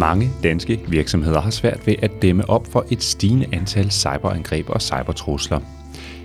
[0.00, 4.82] Mange danske virksomheder har svært ved at dæmme op for et stigende antal cyberangreb og
[4.82, 5.60] cybertrusler.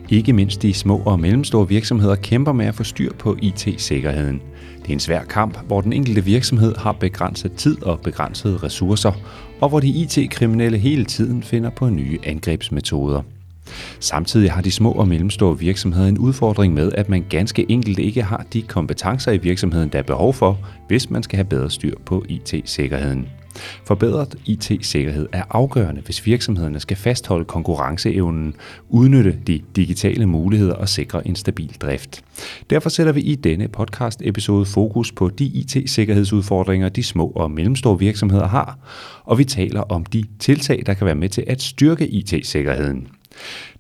[0.10, 4.42] Ikke mindst de små og mellemstore virksomheder kæmper med at få styr på IT-sikkerheden.
[4.82, 9.12] Det er en svær kamp, hvor den enkelte virksomhed har begrænset tid og begrænsede ressourcer,
[9.62, 13.22] og hvor de IT-kriminelle hele tiden finder på nye angrebsmetoder.
[14.00, 18.24] Samtidig har de små og mellemstore virksomheder en udfordring med, at man ganske enkelt ikke
[18.24, 20.58] har de kompetencer i virksomheden, der er behov for,
[20.88, 23.28] hvis man skal have bedre styr på IT-sikkerheden.
[23.86, 28.56] Forbedret IT-sikkerhed er afgørende, hvis virksomhederne skal fastholde konkurrenceevnen,
[28.90, 32.24] udnytte de digitale muligheder og sikre en stabil drift.
[32.70, 38.48] Derfor sætter vi i denne podcast-episode fokus på de IT-sikkerhedsudfordringer, de små og mellemstore virksomheder
[38.48, 38.78] har,
[39.24, 43.08] og vi taler om de tiltag, der kan være med til at styrke IT-sikkerheden.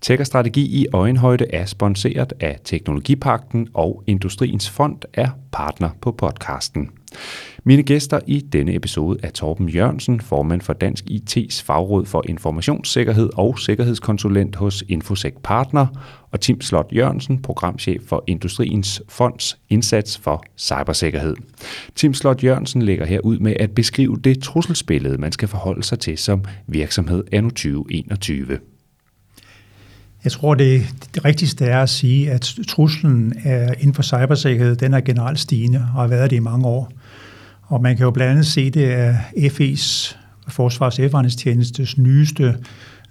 [0.02, 6.12] Tech og Strategi i Øjenhøjde er sponsoreret af Teknologipakten, og Industriens Fond er partner på
[6.12, 6.90] podcasten.
[7.68, 13.30] Mine gæster i denne episode er Torben Jørgensen, formand for Dansk IT's Fagråd for Informationssikkerhed
[13.34, 15.88] og sikkerhedskonsulent hos Infosec Partner,
[16.32, 21.36] og Tim Slot Jørgensen, programchef for Industriens Fonds indsats for cybersikkerhed.
[21.96, 26.00] Tim Slot Jørgensen lægger her ud med at beskrive det trusselsbillede, man skal forholde sig
[26.00, 28.60] til som virksomhed anno 2021.
[30.24, 30.82] Jeg tror, det,
[31.16, 35.80] det rigtigste er at sige, at truslen er inden for cybersikkerhed, den er generelt stigende
[35.80, 36.92] og har været det i mange år.
[37.68, 40.16] Og man kan jo blandt andet se det af FE's,
[40.48, 42.56] Forsvars Efterretningstjenestes nyeste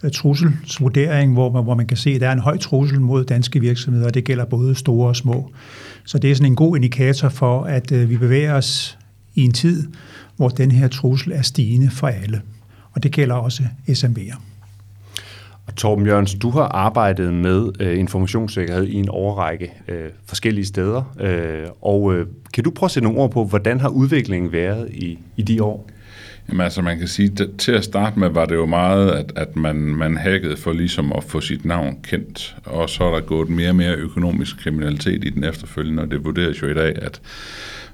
[0.04, 3.24] øh, trusselsvurdering, hvor man, hvor man kan se, at der er en høj trussel mod
[3.24, 5.50] danske virksomheder, og det gælder både store og små.
[6.04, 8.98] Så det er sådan en god indikator for, at øh, vi bevæger os
[9.34, 9.88] i en tid,
[10.36, 12.42] hvor den her trussel er stigende for alle.
[12.92, 14.53] Og det gælder også SMV'er.
[15.66, 21.14] Og Torben Jørgens, du har arbejdet med øh, informationssikkerhed i en overrække øh, forskellige steder.
[21.20, 24.90] Øh, og øh, kan du prøve at sætte nogle ord på, hvordan har udviklingen været
[24.90, 25.90] i, i de år?
[26.48, 29.32] Jamen altså, man kan sige, at til at starte med var det jo meget, at,
[29.36, 33.20] at man, man hackede for ligesom at få sit navn kendt, og så er der
[33.20, 37.02] gået mere og mere økonomisk kriminalitet i den efterfølgende, og det vurderes jo i dag,
[37.02, 37.20] at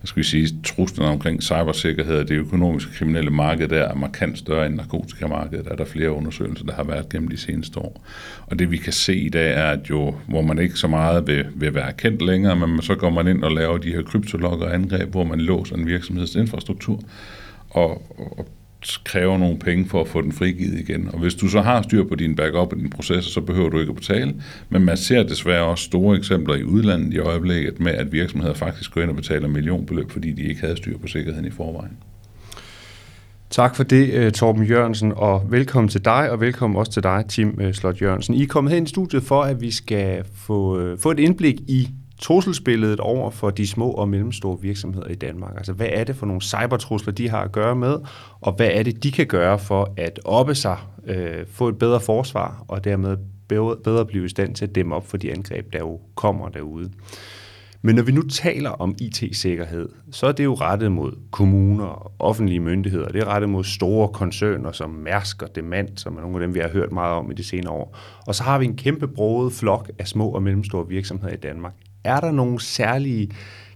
[0.04, 4.66] skal vi sige, truslerne omkring cybersikkerhed og det økonomiske kriminelle marked der er markant større
[4.66, 8.04] end narkotikamarkedet, er der flere undersøgelser, der har været gennem de seneste år.
[8.46, 11.26] Og det vi kan se i dag er, at jo, hvor man ikke så meget
[11.26, 14.68] vil, vil være kendt længere, men så går man ind og laver de her kryptologger
[14.68, 17.00] angreb, hvor man låser en virksomheds infrastruktur,
[17.70, 17.90] og,
[18.38, 18.48] og
[19.04, 21.08] kræver nogle penge for at få den frigivet igen.
[21.12, 23.78] Og hvis du så har styr på din backup og din proces, så behøver du
[23.78, 24.34] ikke at betale.
[24.68, 28.94] Men man ser desværre også store eksempler i udlandet i øjeblikket med, at virksomheder faktisk
[28.94, 31.96] går ind og betaler millionbeløb, fordi de ikke havde styr på sikkerheden i forvejen.
[33.50, 37.24] Tak for det, øh, Torben Jørgensen, og velkommen til dig, og velkommen også til dig,
[37.28, 38.34] Tim øh, Slot Jørgensen.
[38.34, 41.60] I er kommet hen i studiet for, at vi skal få, øh, få et indblik
[41.68, 41.88] i
[42.20, 45.56] trusselsbilledet over for de små og mellemstore virksomheder i Danmark?
[45.56, 47.96] Altså, hvad er det for nogle cybertrusler, de har at gøre med,
[48.40, 50.76] og hvad er det, de kan gøre for at oppe sig,
[51.06, 53.16] øh, få et bedre forsvar, og dermed
[53.84, 56.90] bedre blive i stand til at dæmme op for de angreb, der jo kommer derude?
[57.82, 62.12] Men når vi nu taler om IT-sikkerhed, så er det jo rettet mod kommuner og
[62.18, 63.08] offentlige myndigheder.
[63.08, 66.54] Det er rettet mod store koncerner som Mærsk og Demand, som er nogle af dem,
[66.54, 67.96] vi har hørt meget om i de senere år.
[68.26, 71.74] Og så har vi en kæmpe broget flok af små og mellemstore virksomheder i Danmark.
[72.04, 73.30] Er der nogle særlige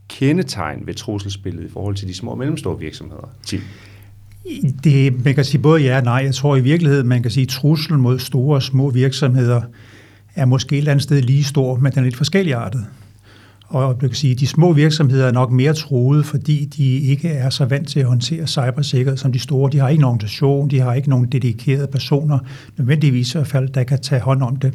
[0.09, 3.61] kendetegn ved trusselsbilledet i forhold til de små og mellemstore virksomheder, Tim?
[4.85, 6.23] Det, man kan sige både ja og nej.
[6.25, 9.63] Jeg tror i virkeligheden, man kan sige, at truslen mod store og små virksomheder
[10.35, 12.87] er måske et eller andet sted lige stor, men den er lidt forskelligartet.
[13.67, 17.29] Og man kan sige, at de små virksomheder er nok mere troede, fordi de ikke
[17.29, 19.73] er så vant til at håndtere cybersikkerhed som de store.
[19.73, 22.39] De har ikke nogen organisation, de har ikke nogen dedikerede personer,
[22.79, 24.75] nødvendigvis i hvert fald, der kan tage hånd om det.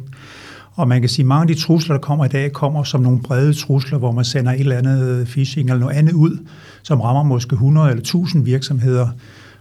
[0.80, 3.00] Og man kan sige, at mange af de trusler, der kommer i dag, kommer som
[3.00, 6.46] nogle brede trusler, hvor man sender et eller andet phishing eller noget andet ud,
[6.82, 9.08] som rammer måske 100 eller 1000 virksomheder.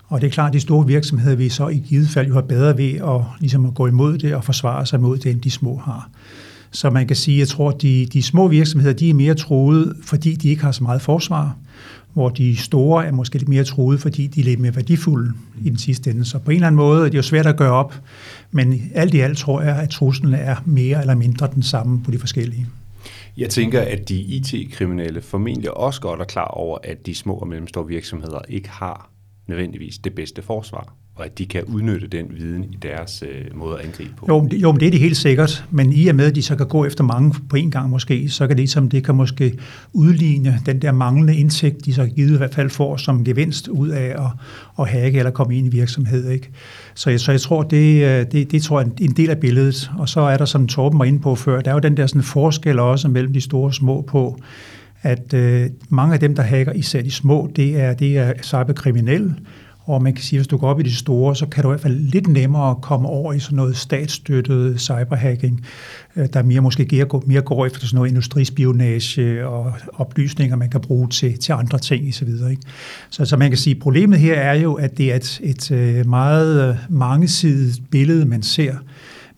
[0.07, 2.47] Og det er klart, at de store virksomheder vil så i givet fald jo have
[2.47, 5.51] bedre ved at, ligesom at gå imod det og forsvare sig mod det, end de
[5.51, 6.09] små har.
[6.71, 9.33] Så man kan sige, at jeg tror, at de, de små virksomheder de er mere
[9.33, 11.55] troede, fordi de ikke har så meget forsvar
[12.13, 15.33] hvor de store er måske lidt mere troede, fordi de er lidt mere værdifulde
[15.65, 16.25] i den sidste ende.
[16.25, 17.95] Så på en eller anden måde det er jo svært at gøre op,
[18.51, 22.11] men alt i alt tror jeg, at truslen er mere eller mindre den samme på
[22.11, 22.67] de forskellige.
[23.37, 27.47] Jeg tænker, at de IT-kriminelle formentlig også godt er klar over, at de små og
[27.47, 29.11] mellemstore virksomheder ikke har
[29.47, 33.79] nødvendigvis det bedste forsvar og at de kan udnytte den viden i deres øh, måde
[33.79, 34.25] at angribe på.
[34.29, 36.55] Jo, jo, men det er det helt sikkert, men i og med, at de så
[36.55, 39.57] kan gå efter mange på en gang måske, så kan det, som det kan måske
[39.93, 43.89] udligne den der manglende indtægt, de så givet i hvert fald får som gevinst ud
[43.89, 44.31] af at,
[44.79, 46.29] at hacke eller komme ind i virksomhed.
[46.29, 46.49] Ikke?
[46.93, 49.37] Så, jeg, så jeg tror, det, øh, det, det tror jeg er en del af
[49.37, 49.91] billedet.
[49.97, 52.07] Og så er der, som Torben var inde på før, der er jo den der
[52.07, 54.39] sådan forskel også mellem de store og små på,
[55.01, 59.35] at øh, mange af dem, der hacker, især de små, det er, det er cyberkriminelle,
[59.89, 61.69] og man kan sige, at hvis du går op i de store, så kan du
[61.69, 65.65] i hvert fald lidt nemmere komme over i sådan noget statsstøttet cyberhacking,
[66.15, 71.09] øh, der mere måske mere går efter sådan noget industrispionage og oplysninger, man kan bruge
[71.09, 72.37] til, til andre ting osv.
[72.37, 72.55] Så,
[73.09, 75.71] så, så man kan sige, at problemet her er jo, at det er et, et
[75.71, 78.75] øh, meget øh, mangesidigt billede, man ser.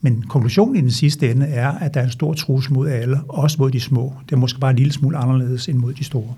[0.01, 3.19] Men konklusionen i den sidste ende er, at der er en stor trussel mod alle,
[3.27, 4.13] også mod de små.
[4.25, 6.33] Det er måske bare en lille smule anderledes end mod de store.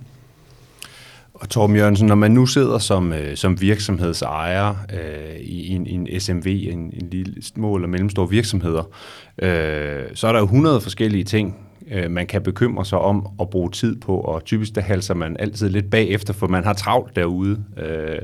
[1.44, 6.20] Og Torben Jørgensen, når man nu sidder som, øh, som virksomhedsejer øh, i, en, en
[6.20, 8.84] SMV, en, en lille små eller mellemstore virksomheder,
[9.42, 11.56] øh, så er der jo 100 forskellige ting,
[11.92, 15.38] øh, man kan bekymre sig om at bruge tid på, og typisk der halser man
[15.40, 17.64] altid lidt bagefter, for man har travlt derude.
[17.78, 18.22] Øh,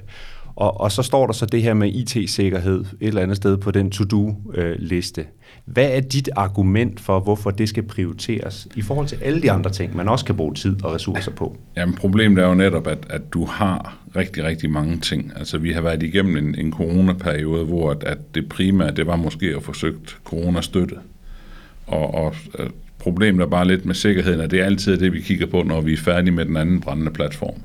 [0.60, 3.72] og, og så står der så det her med IT-sikkerhed et eller andet sted på
[3.72, 5.26] den to-do-liste.
[5.66, 9.70] Hvad er dit argument for, hvorfor det skal prioriteres i forhold til alle de andre
[9.72, 11.58] ting, man også kan bruge tid og ressourcer på?
[11.78, 15.32] Jamen problemet er jo netop, at, at du har rigtig, rigtig mange ting.
[15.36, 19.16] Altså vi har været igennem en, en coronaperiode, hvor at, at det primære, det var
[19.16, 20.96] måske at forsøgt coronastøtte.
[21.88, 22.70] Og, og øh,
[23.00, 25.82] problemet er bare lidt med sikkerheden, at det er altid det, vi kigger på, når
[25.82, 27.56] vi er færdige med den anden brændende platform.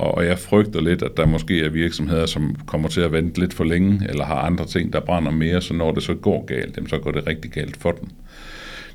[0.00, 3.54] Og jeg frygter lidt, at der måske er virksomheder, som kommer til at vente lidt
[3.54, 6.78] for længe, eller har andre ting, der brænder mere, så når det så går galt,
[6.88, 8.08] så går det rigtig galt for dem.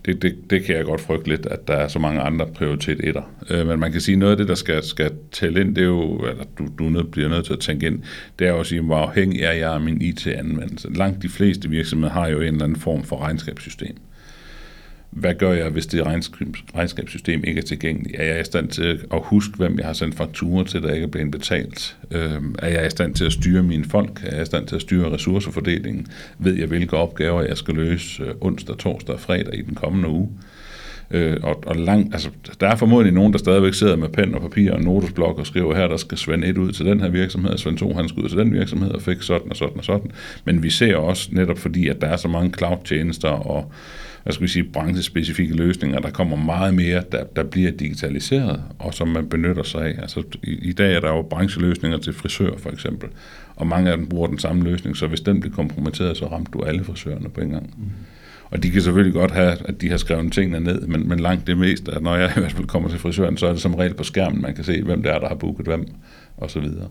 [0.06, 3.00] Det, det, det kan jeg godt frygte lidt, at der er så mange andre prioritet
[3.04, 3.22] etter.
[3.50, 5.82] Øh, men man kan sige, at noget af det, der skal, skal tælle ind, det
[5.82, 8.00] er jo, eller du, du nød, bliver nødt til at tænke ind,
[8.40, 10.94] det er jo at sige, hvor afhængig er jeg af min IT-anvendelse.
[10.94, 13.96] Langt de fleste virksomheder har jo en eller anden form for regnskabssystem.
[13.96, 14.15] Mm
[15.16, 16.06] hvad gør jeg, hvis det
[16.76, 18.20] regnskabssystem ikke er tilgængeligt?
[18.20, 21.04] Er jeg i stand til at huske, hvem jeg har sendt fakturer til, der ikke
[21.04, 21.98] er blevet betalt?
[22.12, 24.24] Øhm, er jeg i stand til at styre mine folk?
[24.24, 26.08] Er jeg i stand til at styre ressourcefordelingen?
[26.40, 30.10] Ved jeg, hvilke opgaver jeg skal løse øh, onsdag, torsdag og fredag i den kommende
[30.10, 30.30] uge?
[31.12, 32.30] Øh, og, og lang, altså,
[32.60, 35.76] der er formodentlig nogen, der stadigvæk sidder med pen og papir og notesblok og skriver
[35.76, 38.24] her, der skal Svend 1 ud til den her virksomhed, og Svend 2 han skal
[38.24, 40.12] ud til den virksomhed og fik sådan og sådan og sådan.
[40.46, 43.72] Men vi ser også netop fordi, at der er så mange cloud-tjenester og
[44.26, 46.00] hvad skal vi sige, branchespecifikke løsninger.
[46.00, 49.96] Der kommer meget mere, der, der bliver digitaliseret, og som man benytter sig af.
[50.02, 53.10] Altså, i, I dag er der jo brancheløsninger til frisør, for eksempel,
[53.56, 56.50] og mange af dem bruger den samme løsning, så hvis den bliver kompromitteret, så rammer
[56.54, 57.74] du alle frisørerne på en gang.
[57.78, 57.86] Mm.
[58.52, 61.48] Og de kan selvfølgelig godt have, at de har skrevet tingene ned, men, men langt
[61.48, 63.76] det meste, at når jeg i hvert fald kommer til frisøren, så er det som
[63.76, 65.88] regel på skærmen, man kan se, hvem det er, der har booket hvem,
[66.38, 66.88] og så videre.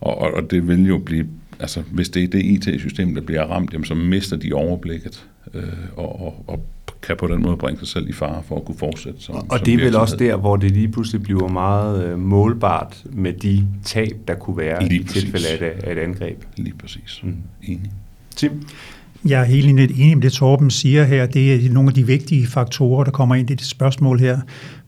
[0.00, 1.26] Og, og, og det vil jo blive,
[1.60, 5.62] altså hvis det er det IT-system, der bliver ramt, jamen, så mister de overblikket øh,
[5.96, 6.66] og, og, og
[7.02, 9.22] kan på den måde bringe sig selv i fare for at kunne fortsætte.
[9.22, 12.18] Som, og som det er vel også der, hvor det lige pludselig bliver meget øh,
[12.18, 15.22] målbart med de tab, der kunne være lige i præcis.
[15.22, 16.42] tilfælde af et, af et angreb.
[16.56, 17.20] Lige præcis.
[17.22, 17.36] Mm.
[17.62, 17.90] Enig.
[18.36, 18.62] Tim?
[19.24, 21.26] Jeg er helt enig med det, Torben siger her.
[21.26, 24.38] Det er nogle af de vigtige faktorer, der kommer ind i det spørgsmål her.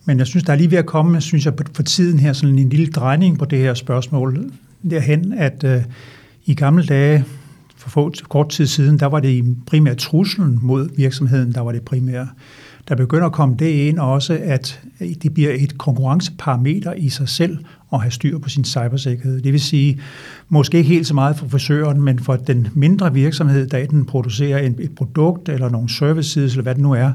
[0.04, 2.58] Men jeg synes, der er lige ved at komme, synes jeg, for tiden her, sådan
[2.58, 4.50] en lille drejning på det her spørgsmål
[4.90, 5.82] derhen, at øh,
[6.46, 7.24] i gamle dage,
[7.76, 11.82] for få, kort tid siden, der var det primært truslen mod virksomheden, der var det
[11.82, 12.28] primære.
[12.88, 14.80] Der begynder at komme det ind også, at
[15.22, 17.58] det bliver et konkurrenceparameter i sig selv
[17.92, 19.40] at have styr på sin cybersikkerhed.
[19.40, 20.00] Det vil sige,
[20.48, 24.66] måske ikke helt så meget for frisøren, men for den mindre virksomhed, der den producerer
[24.78, 27.12] et produkt eller nogle services, eller hvad det nu er,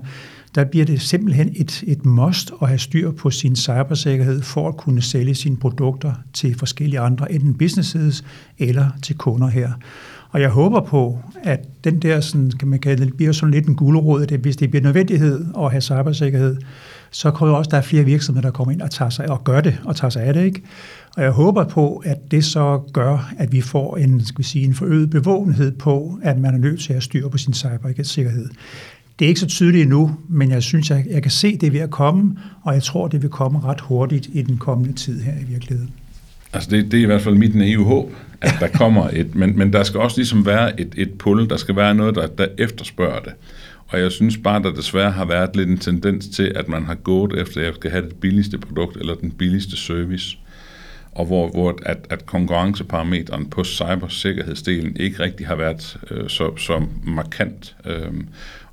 [0.55, 4.77] der bliver det simpelthen et, et must at have styr på sin cybersikkerhed for at
[4.77, 8.23] kunne sælge sine produkter til forskellige andre, enten businesses
[8.59, 9.71] eller til kunder her.
[10.29, 13.67] Og jeg håber på, at den der, sådan, kan man kalde det, bliver sådan lidt
[13.67, 16.57] en gulerod, at hvis det bliver nødvendighed at have cybersikkerhed,
[17.11, 19.43] så kommer også, at der er flere virksomheder, der kommer ind og, tager sig, og
[19.43, 20.45] gør det, og tager sig af det.
[20.45, 20.61] Ikke?
[21.17, 24.65] Og jeg håber på, at det så gør, at vi får en, skal vi sige,
[24.65, 28.49] en forøget bevågenhed på, at man er nødt til at styre på sin cybersikkerhed.
[29.19, 31.79] Det er ikke så tydeligt endnu, men jeg synes, jeg, jeg kan se det ved
[31.79, 35.33] at komme, og jeg tror, det vil komme ret hurtigt i den kommende tid her
[35.41, 35.91] i virkeligheden.
[36.53, 39.57] Altså det, det er i hvert fald mit naive håb, at der kommer et, men,
[39.57, 42.47] men der skal også ligesom være et, et pull, der skal være noget, der, der
[42.57, 43.33] efterspørger det.
[43.87, 46.95] Og jeg synes bare, der desværre har været lidt en tendens til, at man har
[46.95, 50.37] gået efter, at jeg skal have det billigste produkt eller den billigste service.
[51.11, 56.85] Og hvor, hvor at, at konkurrenceparametren på cybersikkerhedsdelen ikke rigtig har været øh, så, så
[57.03, 57.75] markant.
[57.85, 58.13] Øh,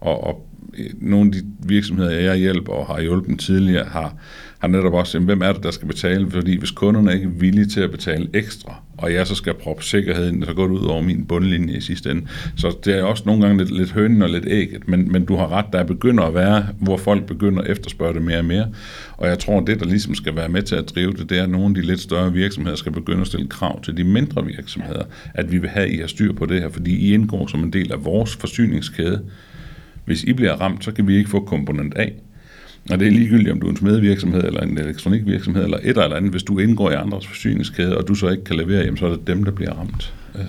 [0.00, 4.14] og, og øh, nogle af de virksomheder, jeg hjælper og har hjulpet tidligere, har,
[4.62, 6.31] har netop også, jamen, hvem er det, der skal betale?
[6.31, 9.85] Fordi hvis kunderne ikke er villige til at betale ekstra, og jeg så skal proppe
[9.85, 12.26] sikkerheden, så går det ud over min bundlinje i sidste ende.
[12.57, 15.37] Så det er også nogle gange lidt, lidt hønen og lidt ægget, men, men du
[15.37, 18.69] har ret, der begynder at være, hvor folk begynder at efterspørge det mere og mere.
[19.16, 21.42] Og jeg tror, det, der ligesom skal være med til at drive det, det er,
[21.42, 24.47] at nogle af de lidt større virksomheder skal begynde at stille krav til de mindre
[24.47, 25.04] virksomheder,
[25.35, 27.62] at vi vil have, at I har styr på det her, fordi I indgår som
[27.62, 29.23] en del af vores forsyningskæde.
[30.04, 32.07] Hvis I bliver ramt, så kan vi ikke få komponent A.
[32.90, 36.16] Og det er ligegyldigt, om du er en smedvirksomhed, eller en elektronikvirksomhed, eller et eller
[36.16, 36.30] andet.
[36.30, 39.10] Hvis du indgår i andres forsyningskæde, og du så ikke kan levere, jamen, så er
[39.10, 40.14] det dem, der bliver ramt.
[40.34, 40.42] Øh.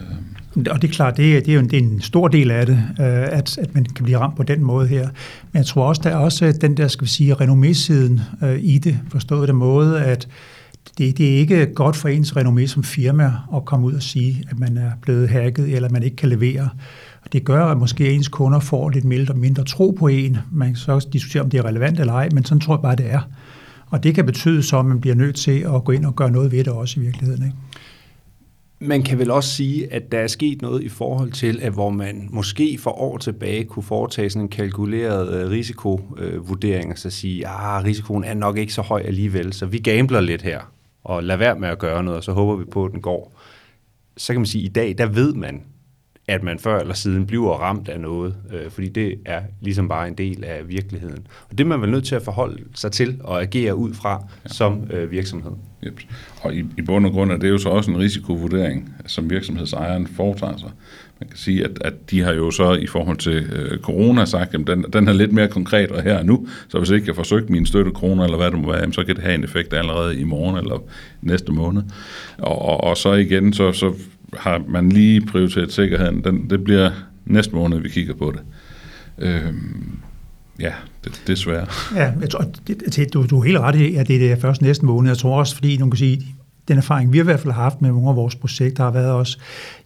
[0.55, 2.51] Og det er klart, det er, det er jo en, det er en stor del
[2.51, 5.09] af det, øh, at, at man kan blive ramt på den måde her.
[5.51, 8.77] Men jeg tror også, der er også den der, skal vi sige, renommésiden øh, i
[8.77, 10.27] det, forstået den måde, at
[10.97, 14.43] det, det er ikke godt for ens renommé som firma at komme ud og sige,
[14.51, 16.69] at man er blevet hacket, eller at man ikke kan levere.
[17.25, 20.37] Og det gør, at måske ens kunder får lidt mindre, mindre tro på en.
[20.51, 22.81] Man kan så også diskutere, om det er relevant eller ej, men sådan tror jeg
[22.81, 23.21] bare, det er.
[23.89, 26.31] Og det kan betyde så, at man bliver nødt til at gå ind og gøre
[26.31, 27.43] noget ved det også i virkeligheden.
[27.43, 27.57] Ikke?
[28.79, 31.89] Man kan vel også sige, at der er sket noget i forhold til, at hvor
[31.89, 37.47] man måske for år tilbage kunne foretage sådan en kalkuleret øh, risikovurdering, og så sige,
[37.47, 40.59] at ah, risikoen er nok ikke så høj alligevel, så vi gambler lidt her,
[41.03, 43.39] og lader være med at gøre noget, og så håber vi på, at den går.
[44.17, 45.61] Så kan man sige, at i dag, der ved man,
[46.27, 50.07] at man før eller siden bliver ramt af noget, øh, fordi det er ligesom bare
[50.07, 51.27] en del af virkeligheden.
[51.49, 54.27] Og det er man vel nødt til at forholde sig til og agere ud fra
[54.43, 54.49] ja.
[54.49, 55.51] som øh, virksomhed.
[55.83, 55.99] Yep.
[56.41, 60.07] Og i, i bund og grund er det jo så også en risikovurdering, som virksomhedsejeren
[60.07, 60.69] foretager sig.
[61.19, 64.55] Man kan sige, at, at de har jo så i forhold til øh, corona sagt,
[64.55, 67.13] at den, den er lidt mere konkret og her og nu, så hvis ikke jeg
[67.13, 69.35] har forsøgt min støtte kroner eller hvad det må være, jamen, så kan det have
[69.35, 70.83] en effekt allerede i morgen eller
[71.21, 71.83] næste måned.
[72.37, 73.93] Og, og, og så igen, så, så
[74.39, 76.23] har man lige prioriteret sikkerheden.
[76.23, 76.91] Den, det bliver
[77.25, 78.41] næste måned, vi kigger på det.
[79.17, 79.97] Øhm,
[80.59, 80.71] ja,
[81.03, 81.65] det, desværre.
[81.95, 84.61] Ja, jeg tror, det, altså, du, du er helt ret i, at det er først
[84.61, 85.09] næste måned.
[85.09, 86.35] Jeg tror også, fordi nogen kan sige,
[86.67, 89.11] den erfaring, vi har i hvert fald haft med nogle af vores projekter, har været
[89.11, 89.37] også,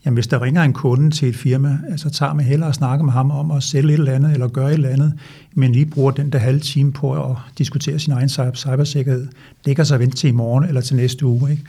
[0.05, 3.05] jamen hvis der ringer en kunde til et firma, så tager man hellere at snakke
[3.05, 5.13] med ham om at sælge et eller andet, eller gøre et eller andet,
[5.55, 9.27] men lige bruger den der halve time på at diskutere sin egen cybersikkerhed.
[9.65, 11.51] Det kan så vente til i morgen eller til næste uge.
[11.51, 11.63] Ikke?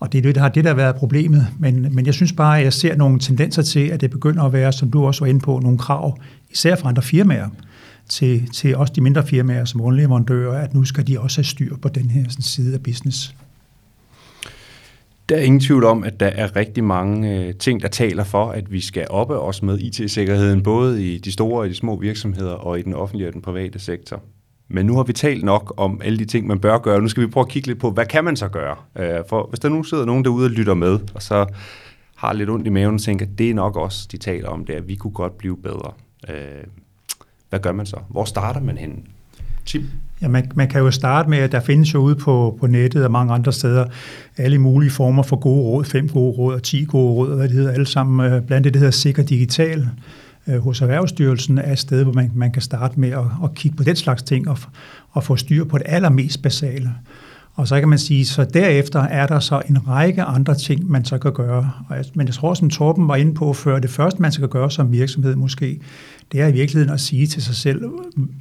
[0.00, 1.46] Og det er det, der har det, der været problemet.
[1.58, 4.52] Men, men jeg synes bare, at jeg ser nogle tendenser til, at det begynder at
[4.52, 6.18] være, som du også var inde på, nogle krav,
[6.50, 7.48] især fra andre firmaer,
[8.08, 11.76] til, til også de mindre firmaer som underleverandører, at nu skal de også have styr
[11.76, 13.34] på den her sådan, side af business.
[15.28, 18.50] Der er ingen tvivl om, at der er rigtig mange øh, ting, der taler for,
[18.50, 22.52] at vi skal oppe os med IT-sikkerheden, både i de store og de små virksomheder
[22.52, 24.22] og i den offentlige og den private sektor.
[24.68, 27.00] Men nu har vi talt nok om alle de ting, man bør gøre.
[27.00, 28.76] Nu skal vi prøve at kigge lidt på, hvad kan man så gøre?
[28.98, 31.46] Øh, for hvis der nu sidder nogen derude og lytter med, og så
[32.16, 34.74] har lidt ondt i maven og tænker, det er nok også, de taler om det,
[34.74, 35.92] at vi kunne godt blive bedre.
[36.28, 36.64] Øh,
[37.50, 37.96] hvad gør man så?
[38.08, 38.96] Hvor starter man henne?
[39.66, 39.86] Tim?
[40.22, 43.04] Ja, man, man kan jo starte med, at der findes jo ude på, på nettet
[43.04, 43.86] og mange andre steder
[44.36, 47.56] alle mulige former for gode råd, fem gode råd og ti gode råd, hvad det
[47.56, 49.86] hedder, alle sammen øh, blandt det, det hedder Sikker Digital øh,
[50.48, 53.76] Øh, hos Erhvervsstyrelsen er et sted, hvor man, man kan starte med at, at kigge
[53.76, 54.58] på den slags ting og,
[55.10, 56.94] og få styr på det allermest basale.
[57.54, 61.04] Og så kan man sige, så derefter er der så en række andre ting, man
[61.04, 61.70] så kan gøre.
[62.14, 64.92] Men jeg tror, som Torben var inde på før, det første, man skal gøre som
[64.92, 65.80] virksomhed måske,
[66.32, 67.82] det er i virkeligheden at sige til sig selv,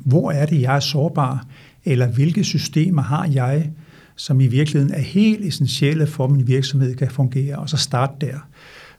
[0.05, 1.45] hvor er det, jeg er sårbar,
[1.85, 3.69] eller hvilke systemer har jeg,
[4.15, 8.13] som i virkeligheden er helt essentielle for, at min virksomhed kan fungere, og så starte
[8.21, 8.37] der.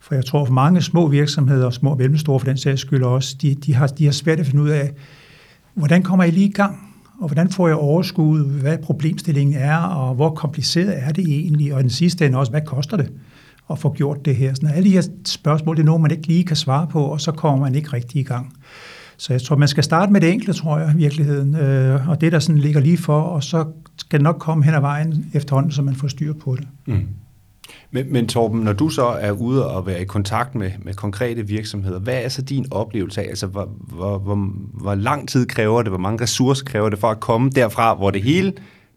[0.07, 3.03] For jeg tror, for mange små virksomheder, og små og mellemstore for den sags skyld
[3.03, 4.93] også, de, de, har, de har svært at finde ud af,
[5.75, 6.79] hvordan kommer jeg lige i gang?
[7.21, 8.61] Og hvordan får jeg overskud?
[8.61, 11.75] Hvad problemstillingen er, og hvor kompliceret er det egentlig?
[11.75, 13.13] Og den sidste ende også, hvad koster det
[13.71, 14.55] at få gjort det her?
[14.55, 17.21] Sådan, alle de her spørgsmål, det er nogen, man ikke lige kan svare på, og
[17.21, 18.53] så kommer man ikke rigtig i gang.
[19.17, 22.21] Så jeg tror, man skal starte med det enkle, tror jeg, i virkeligheden, øh, og
[22.21, 23.65] det, der sådan ligger lige for, og så
[23.97, 26.69] skal det nok komme hen ad vejen efterhånden, så man får styr på det.
[26.87, 27.07] Mm.
[27.91, 31.47] Men, men Torben, når du så er ude og være i kontakt med, med konkrete
[31.47, 33.29] virksomheder, hvad er så din oplevelse af?
[33.29, 37.11] Altså, hvor, hvor, hvor, hvor lang tid kræver det, hvor mange ressourcer kræver det for
[37.11, 38.53] at komme derfra, hvor det hele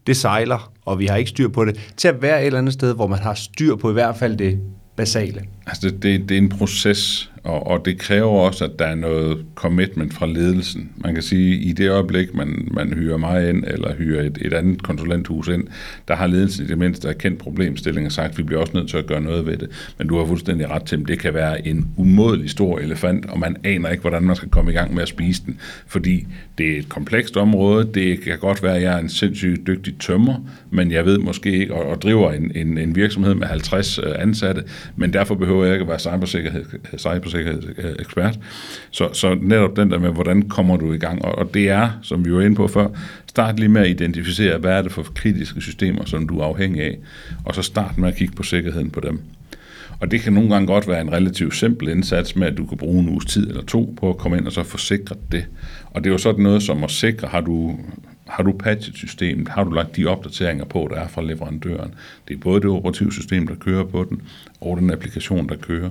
[0.06, 2.72] det sejler, og vi har ikke styr på det, til at være et eller andet
[2.72, 4.60] sted, hvor man har styr på i hvert fald det
[4.96, 5.42] basale?
[5.70, 8.94] Altså, det, det, det er en proces, og, og det kræver også, at der er
[8.94, 10.90] noget commitment fra ledelsen.
[10.96, 14.38] Man kan sige, at i det øjeblik, man, man hyrer mig ind, eller hyrer et,
[14.40, 15.64] et andet konsulenthus ind,
[16.08, 18.90] der har ledelsen i det mindste erkendt problemstillingen og sagt, at vi bliver også nødt
[18.90, 19.92] til at gøre noget ved det.
[19.98, 23.38] Men du har fuldstændig ret til, at det kan være en umådelig stor elefant, og
[23.38, 25.60] man aner ikke, hvordan man skal komme i gang med at spise den.
[25.86, 26.26] Fordi
[26.58, 27.90] det er et komplekst område.
[27.94, 30.34] Det kan godt være, at jeg er en sindssygt dygtig tømmer,
[30.70, 34.04] men jeg ved måske ikke, og, og driver en, en, en virksomhed med 50 øh,
[34.18, 34.62] ansatte,
[34.96, 38.36] men derfor behøver behøver jeg ikke at være cybersikkerhed, øh, cybersikkerhedsekspert.
[38.36, 38.42] Øh,
[38.90, 41.24] så, så netop den der med, hvordan kommer du i gang?
[41.24, 42.88] Og, og det er, som vi var inde på før,
[43.26, 46.82] start lige med at identificere, hvad er det for kritiske systemer, som du er afhængig
[46.82, 46.98] af,
[47.44, 49.20] og så start med at kigge på sikkerheden på dem.
[50.00, 52.78] Og det kan nogle gange godt være en relativt simpel indsats med, at du kan
[52.78, 55.44] bruge en uges tid eller to på at komme ind og så forsikre det.
[55.84, 57.78] Og det er jo sådan noget som at sikre, har du,
[58.30, 61.94] har du patchet systemet, har du lagt de opdateringer på, der er fra leverandøren.
[62.28, 64.22] Det er både det operativsystem, der kører på den,
[64.60, 65.90] og den applikation, der kører.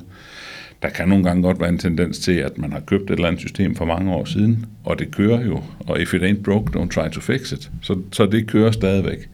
[0.81, 3.27] Der kan nogle gange godt være en tendens til, at man har købt et eller
[3.27, 6.79] andet system for mange år siden, og det kører jo, og if it ain't broke,
[6.79, 7.71] don't try to fix it.
[7.81, 9.29] Så, så det kører stadigvæk.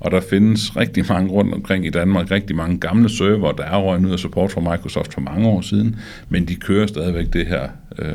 [0.00, 3.76] Og der findes rigtig mange rundt omkring i Danmark, rigtig mange gamle server, der er
[3.76, 5.96] røgnet ud af support fra Microsoft for mange år siden,
[6.28, 8.14] men de kører stadigvæk det her øh,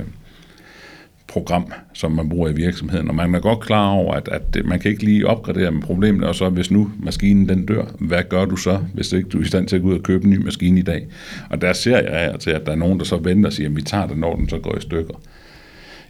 [1.35, 3.09] program, som man bruger i virksomheden.
[3.09, 6.23] Og man er godt klar over, at, at man kan ikke lige opgradere med problemet,
[6.23, 9.41] og så hvis nu maskinen den dør, hvad gør du så, hvis ikke du er
[9.41, 11.07] i stand til at gå ud og købe en ny maskine i dag?
[11.49, 13.69] Og der ser jeg her til, at der er nogen, der så venter og siger,
[13.69, 15.13] at vi tager den, når den så går i stykker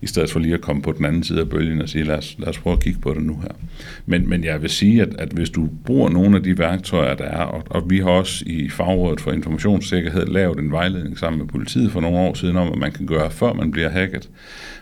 [0.05, 2.17] i stedet for lige at komme på den anden side af bølgen og sige, lad
[2.17, 3.50] os, lad os prøve at kigge på det nu her.
[4.05, 7.24] Men, men jeg vil sige, at, at hvis du bruger nogle af de værktøjer, der
[7.24, 11.47] er, og, og vi har også i Fagrådet for Informationssikkerhed lavet en vejledning sammen med
[11.47, 14.29] politiet for nogle år siden om, hvad man kan gøre, før man bliver hacket,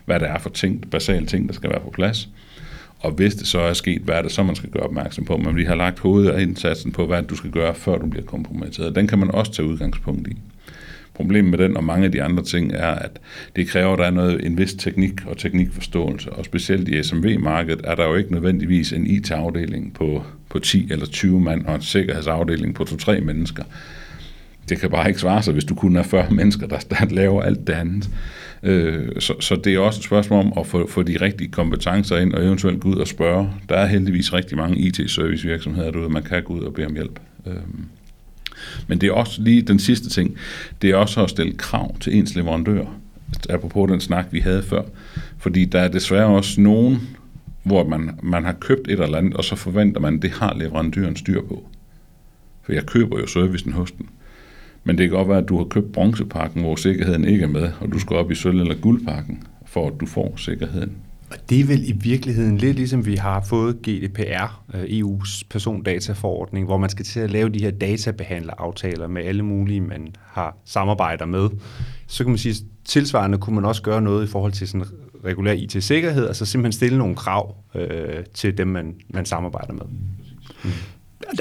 [0.06, 2.30] hvad det er for ting, basale ting, der skal være på plads.
[3.00, 5.38] Og hvis det så er sket, hvad er det så, man skal gøre opmærksom på?
[5.38, 8.26] Men vi har lagt hovedet af indsatsen på, hvad du skal gøre, før du bliver
[8.26, 8.96] kompromitteret.
[8.96, 10.38] Den kan man også tage udgangspunkt i.
[11.14, 13.20] Problemet med den og mange af de andre ting er, at
[13.56, 16.34] det kræver, at der er noget, en vis teknik og teknikforståelse.
[16.34, 21.06] Og specielt i SMV-markedet er der jo ikke nødvendigvis en IT-afdeling på, på 10 eller
[21.06, 23.64] 20 mand og en sikkerhedsafdeling på 2-3 mennesker.
[24.70, 27.42] Det kan bare ikke svare sig, hvis du kun er 40 mennesker, der, der laver
[27.42, 28.10] alt det andet.
[28.64, 32.18] Øh, så, så det er også et spørgsmål om at få, få de rigtige kompetencer
[32.18, 33.50] ind, og eventuelt gå ud og spørge.
[33.70, 36.94] Der er heldigvis rigtig mange IT-service virksomheder derude, man kan gå ud og bede om
[36.94, 37.20] hjælp.
[37.48, 37.54] Øh.
[38.88, 40.36] Men det er også lige den sidste ting,
[40.82, 42.86] det er også at stille krav til ens leverandør,
[43.50, 44.82] apropos den snak, vi havde før.
[45.38, 47.00] Fordi der er desværre også nogen,
[47.64, 50.56] hvor man, man har købt et eller andet, og så forventer man, at det har
[50.58, 51.68] leverandøren styr på.
[52.64, 54.10] For jeg køber jo servicen hos den.
[54.84, 57.72] Men det kan godt være, at du har købt bronzepakken, hvor sikkerheden ikke er med,
[57.80, 60.92] og du skal op i sølv- eller guldpakken, for at du får sikkerheden.
[61.34, 66.66] Og det er vel i virkeligheden lidt ligesom vi har fået GDPR, øh, EU's persondataforordning,
[66.66, 71.26] hvor man skal til at lave de her databehandleraftaler med alle mulige, man har samarbejder
[71.26, 71.50] med.
[72.08, 72.56] Så kan man sige,
[72.86, 74.88] tilsvarende kunne man også gøre noget i forhold til sådan
[75.26, 79.86] regulær IT-sikkerhed, altså simpelthen stille nogle krav øh, til dem, man, man samarbejder med.
[80.64, 80.70] Mm.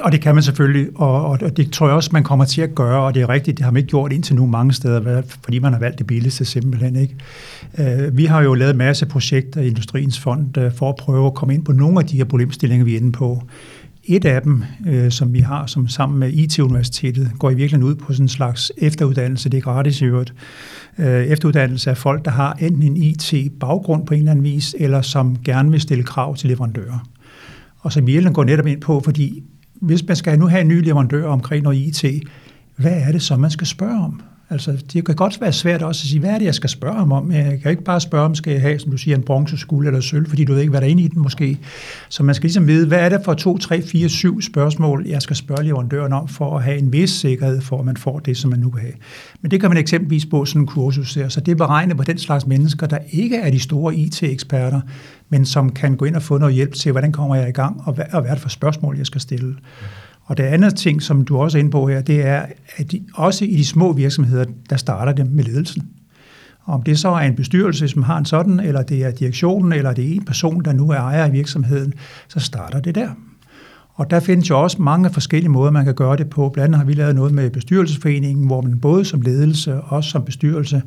[0.03, 2.75] Og det kan man selvfølgelig, og, og det tror jeg også, man kommer til at
[2.75, 5.59] gøre, og det er rigtigt, det har man ikke gjort indtil nu mange steder, fordi
[5.59, 6.97] man har valgt det billigste simpelthen.
[6.97, 7.17] Ikke?
[7.79, 11.35] Øh, vi har jo lavet masse projekter i Industriens Fond øh, for at prøve at
[11.35, 13.43] komme ind på nogle af de her problemstillinger, vi er inde på.
[14.05, 17.95] Et af dem, øh, som vi har, som sammen med IT-universitetet, går i virkeligheden ud
[17.95, 19.49] på sådan en slags efteruddannelse.
[19.49, 20.35] Det er gratis i øvrigt.
[20.99, 25.03] Øh, efteruddannelse af folk, der har enten en IT-baggrund på en eller anden vis, eller
[25.03, 27.09] som gerne vil stille krav til leverandører.
[27.79, 29.43] Og som i går netop ind på, fordi
[29.83, 32.25] hvis man skal nu have en ny leverandør omkring noget IT,
[32.77, 34.23] hvad er det så, man skal spørge om?
[34.53, 36.95] Altså, det kan godt være svært også at sige, hvad er det, jeg skal spørge
[36.95, 37.33] ham om?
[37.33, 40.01] Jeg kan ikke bare spørge om, skal jeg have, som du siger, en bronzeskuld eller
[40.01, 41.59] sølv, fordi du ved ikke, hvad der er inde i den måske.
[42.09, 45.23] Så man skal ligesom vide, hvad er det for to, tre, fire, syv spørgsmål, jeg
[45.23, 48.37] skal spørge leverandøren om, for at have en vis sikkerhed for, at man får det,
[48.37, 48.95] som man nu vil have.
[49.43, 51.29] Men det kan man eksempelvis på sådan en kursus der.
[51.29, 54.81] Så det er beregnet på den slags mennesker, der ikke er de store IT-eksperter,
[55.29, 57.83] men som kan gå ind og få noget hjælp til, hvordan kommer jeg i gang,
[57.85, 59.55] og hvad, og hvad er det for spørgsmål, jeg skal stille.
[60.25, 63.05] Og det andet ting, som du også er inde på her, det er, at de,
[63.15, 65.89] også i de små virksomheder, der starter det med ledelsen.
[66.65, 69.93] Om det så er en bestyrelse, som har en sådan, eller det er direktionen, eller
[69.93, 71.95] det er en person, der nu er ejer i virksomheden,
[72.29, 73.11] så starter det der.
[73.95, 76.49] Og der findes jo også mange forskellige måder, man kan gøre det på.
[76.49, 80.11] Blandt andet har vi lavet noget med bestyrelsesforeningen, hvor man både som ledelse og også
[80.11, 80.83] som bestyrelse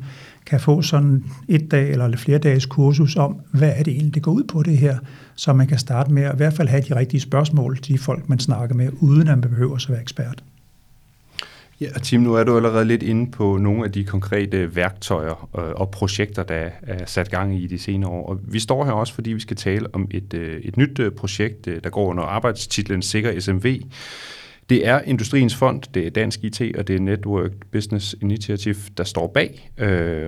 [0.46, 4.22] kan få sådan et dag eller flere dages kursus om, hvad er det egentlig, det
[4.22, 4.98] går ud på det her,
[5.34, 7.98] så man kan starte med at i hvert fald have de rigtige spørgsmål til de
[7.98, 10.42] folk, man snakker med, uden at man behøver at være ekspert.
[11.80, 15.48] Ja, og Tim, nu er du allerede lidt inde på nogle af de konkrete værktøjer
[15.58, 18.26] øh, og projekter, der er sat gang i de senere år.
[18.26, 21.12] Og vi står her også, fordi vi skal tale om et, øh, et nyt øh,
[21.12, 23.80] projekt, der går under arbejdstitlen Sikker SMV.
[24.70, 29.04] Det er Industriens Fond, det er Dansk IT og det er Network Business Initiative, der
[29.04, 29.70] står bag.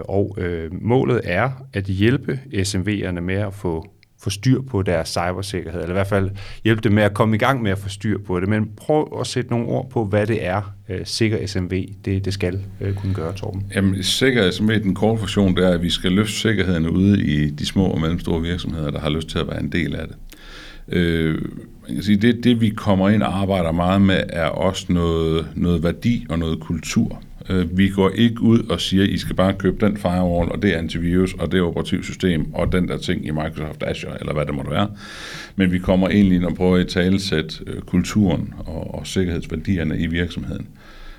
[0.09, 0.39] Og
[0.73, 3.87] målet er at hjælpe SMV'erne med at få
[4.21, 6.31] få styr på deres cybersikkerhed, eller i hvert fald
[6.65, 8.49] hjælpe dem med at komme i gang med at få styr på det.
[8.49, 12.35] Men prøv at sætte nogle ord på, hvad det er, øh, Sikker SMV det, det
[12.35, 13.73] skal øh, kunne gøre, Torben.
[13.75, 17.51] Jamen, Sikker SMV, den korte version, det er, at vi skal løfte sikkerheden ude i
[17.51, 20.17] de små og mellemstore virksomheder, der har lyst til at være en del af det.
[20.89, 21.43] Øh,
[21.87, 25.47] man kan sige, det, det vi kommer ind og arbejder meget med, er også noget,
[25.55, 27.23] noget værdi og noget kultur.
[27.51, 30.63] Øh, vi går ikke ud og siger, at I skal bare købe den firewall, og
[30.63, 34.55] det antivirus, og det operativsystem, og den der ting i Microsoft Azure, eller hvad det
[34.55, 34.89] måtte være.
[35.57, 40.67] Men vi kommer egentlig og prøver at talesætte øh, kulturen og, og sikkerhedsværdierne i virksomheden.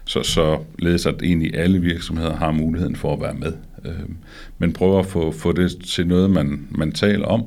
[0.06, 3.54] Så, så ledes at egentlig alle virksomheder har muligheden for at være med.
[3.86, 4.10] Øh,
[4.58, 7.44] men prøver at få, få det til noget, man, man taler om,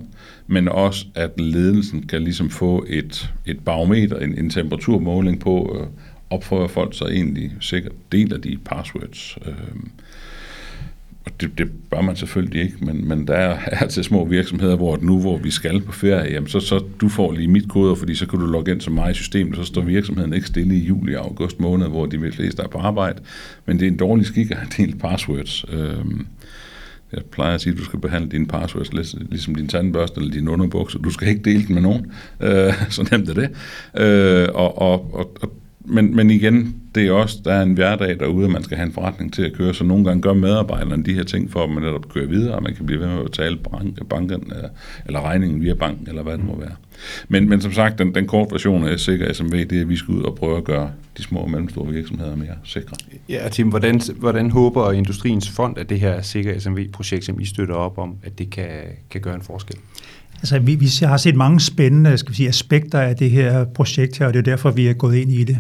[0.47, 5.87] men også at ledelsen kan ligesom få et, et barometer, en, en temperaturmåling på, øh,
[6.33, 9.39] opfører folk sig egentlig sikkert, deler de passwords.
[9.47, 9.55] Øh,
[11.25, 14.99] og det, det bør man selvfølgelig ikke, men, men der er altid små virksomheder, hvor
[15.03, 18.15] nu hvor vi skal på ferie, jamen så, så du får lige mit koder, fordi
[18.15, 20.85] så kan du logge ind som mig i systemet, så står virksomheden ikke stille i
[20.85, 23.21] juli og august måned, hvor de fleste er på arbejde.
[23.67, 25.65] Men det er en dårlig skik at have delt passwords.
[25.73, 25.97] Øh,
[27.13, 30.49] jeg plejer at sige, at du skal behandle dine passwords ligesom din tandbørste eller din
[30.49, 30.99] underbukser.
[30.99, 32.13] Du skal ikke dele den med nogen.
[32.41, 33.51] Øh, så nemt er det.
[34.03, 35.53] Øh, og, og, og, og
[35.85, 38.93] men, men igen, det er også, der er en hverdag derude, man skal have en
[38.93, 41.83] forretning til at køre, så nogle gange gør medarbejderne de her ting for, at man
[41.83, 43.59] netop kører videre, og man kan blive ved med at betale
[44.11, 44.53] banken,
[45.07, 46.77] eller regningen via banken, eller hvad det må være.
[47.29, 49.97] Men, men som sagt, den, den korte version af Sikker SMV, det er, at vi
[49.97, 52.97] skal ud og prøve at gøre de små og mellemstore virksomheder mere sikre.
[53.29, 57.75] Ja, Tim, hvordan, hvordan håber Industriens Fond, at det her Sikker SMV-projekt, som I støtter
[57.75, 58.71] op om, at det kan,
[59.11, 59.77] kan gøre en forskel?
[60.43, 64.19] Altså, vi, vi har set mange spændende skal vi sige, aspekter af det her projekt
[64.19, 65.59] her, og det er derfor, vi er gået ind i det.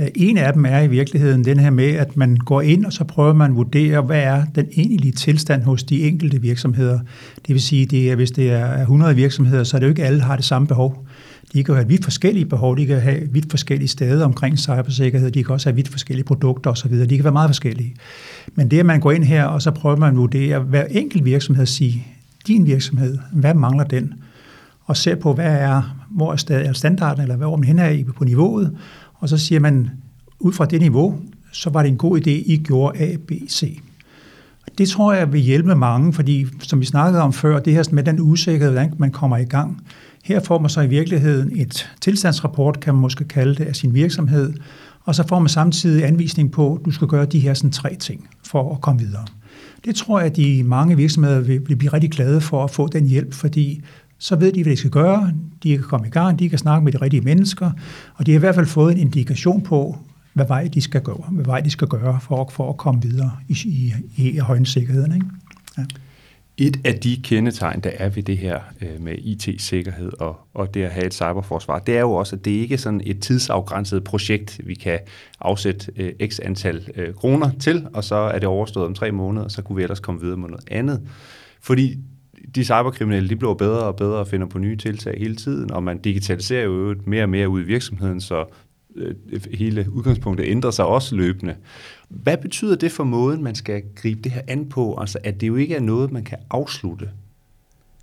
[0.00, 2.92] Øh, en af dem er i virkeligheden den her med, at man går ind, og
[2.92, 6.98] så prøver man at vurdere, hvad er den egentlige tilstand hos de enkelte virksomheder.
[7.46, 10.04] Det vil sige, det er, hvis det er 100 virksomheder, så er det jo ikke
[10.04, 11.06] alle, der har det samme behov.
[11.52, 15.44] De kan have vidt forskellige behov, de kan have vidt forskellige steder omkring cybersikkerhed, de
[15.44, 17.94] kan også have vidt forskellige produkter osv., de kan være meget forskellige.
[18.54, 21.24] Men det, at man går ind her, og så prøver man at vurdere hver enkelt
[21.24, 22.06] virksomhed at sige,
[22.48, 24.14] din virksomhed, hvad mangler den?
[24.84, 28.76] Og ser på, hvad er, hvor er standarden, eller hvor man hen er på niveauet,
[29.14, 29.90] og så siger man,
[30.40, 31.18] ud fra det niveau,
[31.52, 33.80] så var det en god idé, I gjorde A, B, C.
[34.78, 38.02] Det tror jeg vil hjælpe mange, fordi som vi snakkede om før, det her med
[38.02, 39.82] den usikkerhed, hvordan man kommer i gang.
[40.24, 43.94] Her får man så i virkeligheden et tilstandsrapport, kan man måske kalde det, af sin
[43.94, 44.52] virksomhed,
[45.04, 47.94] og så får man samtidig anvisning på, at du skal gøre de her sådan, tre
[47.94, 49.24] ting for at komme videre.
[49.84, 52.88] Det tror jeg, at de mange virksomheder vil, vil blive rigtig glade for at få
[52.88, 53.82] den hjælp, fordi
[54.18, 56.84] så ved de, hvad de skal gøre, de kan komme i gang, de kan snakke
[56.84, 57.70] med de rigtige mennesker,
[58.14, 59.98] og de har i hvert fald fået en indikation på,
[60.32, 63.30] hvad vej de skal gå, hvad vej de skal gøre for, for at komme videre
[63.48, 63.56] i,
[64.16, 65.14] i, i højne sikkerheden.
[65.14, 65.26] Ikke?
[65.78, 65.84] Ja.
[66.60, 70.82] Et af de kendetegn, der er ved det her øh, med IT-sikkerhed og, og det
[70.82, 74.04] at have et cyberforsvar, det er jo også, at det ikke er sådan et tidsafgrænset
[74.04, 74.98] projekt, vi kan
[75.40, 79.44] afsætte øh, x antal øh, kroner til, og så er det overstået om tre måneder,
[79.44, 81.08] og så kunne vi ellers komme videre med noget andet.
[81.60, 81.98] Fordi
[82.54, 85.82] de cyberkriminelle, de bliver bedre og bedre og finder på nye tiltag hele tiden, og
[85.82, 88.44] man digitaliserer jo mere og mere ud i virksomheden, så
[88.98, 91.54] Øh, hele udgangspunktet ændrer sig også løbende.
[92.08, 94.98] Hvad betyder det for måden, man skal gribe det her an på?
[95.00, 97.08] Altså, at det jo ikke er noget, man kan afslutte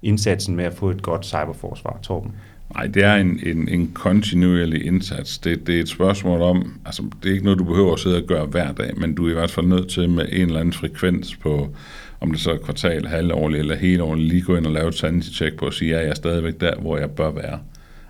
[0.01, 2.31] indsatsen med at få et godt cyberforsvar, Torben?
[2.73, 5.37] Nej, det er en, en, en kontinuerlig indsats.
[5.37, 8.17] Det, det er et spørgsmål om, altså det er ikke noget, du behøver at sidde
[8.17, 10.59] og gøre hver dag, men du er i hvert fald nødt til med en eller
[10.59, 11.75] anden frekvens på,
[12.21, 14.95] om det så er kvartal, halvårligt eller hele året, lige gå ind og lave et
[14.95, 17.59] sanity check på og sige, ja, jeg er stadigvæk der, hvor jeg bør være.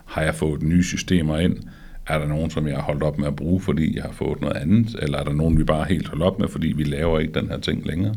[0.05, 1.57] Har jeg fået nye systemer ind?
[2.07, 4.41] Er der nogen, som jeg har holdt op med at bruge, fordi jeg har fået
[4.41, 4.95] noget andet?
[5.01, 7.49] Eller er der nogen, vi bare helt holdt op med, fordi vi laver ikke den
[7.49, 8.15] her ting længere?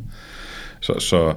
[0.81, 1.35] Så, så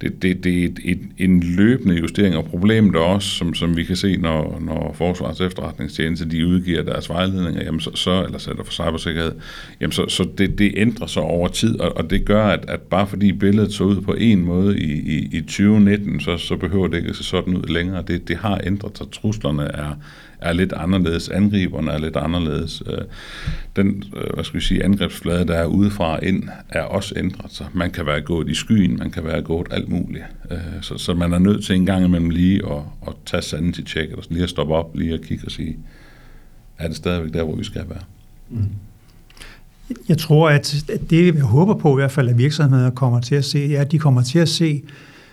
[0.00, 3.76] det, det, det er et, et, en løbende justering, og problemet er også, som, som
[3.76, 8.38] vi kan se, når, når Forsvarets efterretningstjeneste de udgiver deres vejledninger, jamen så, så, eller
[8.38, 9.32] sætter for cybersikkerhed,
[9.80, 12.80] jamen så, så det, det ændrer sig over tid, og, og det gør, at, at
[12.80, 16.88] bare fordi billedet så ud på en måde i, i, i 2019, så, så behøver
[16.88, 18.02] det ikke at se sådan ud længere.
[18.02, 19.06] Det, det har ændret sig.
[19.12, 19.94] Truslerne er,
[20.40, 22.82] er lidt anderledes, angriberne er lidt anderledes.
[22.86, 22.98] Øh,
[23.76, 27.66] den øh, hvad skal vi sige, angrebsflade, der er udefra ind, er også ændret sig.
[27.74, 30.24] Man kan være gået i skyen, man kan være gået alt muligt.
[30.50, 33.74] Øh, så, så man er nødt til en gang imellem lige at, at tage sandt
[33.74, 35.76] til tjek, eller lige at stoppe op, lige at kigge og sige,
[36.78, 38.02] er det stadigvæk der, hvor vi skal være?
[38.50, 38.68] Mm.
[40.08, 43.44] Jeg tror, at det, jeg håber på i hvert fald, at virksomheder kommer til at
[43.44, 44.82] se, er, at de kommer til at se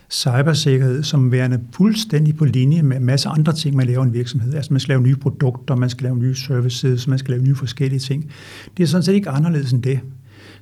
[0.10, 4.14] cybersikkerhed som værende fuldstændig på linje med en masse andre ting, man laver i en
[4.14, 4.54] virksomhed.
[4.54, 7.56] Altså man skal lave nye produkter, man skal lave nye services, man skal lave nye
[7.56, 8.32] forskellige ting.
[8.78, 10.00] Det er sådan set ikke anderledes end det.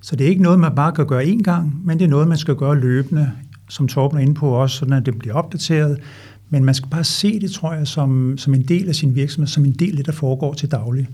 [0.02, 2.28] Så det er ikke noget, man bare kan gøre én gang, men det er noget,
[2.28, 3.32] man skal gøre løbende,
[3.70, 5.98] som Torben er inde på også, sådan at det bliver opdateret.
[6.50, 9.48] Men man skal bare se det, tror jeg, som, som en del af sin virksomhed,
[9.48, 11.08] som en del af det, der foregår til daglig.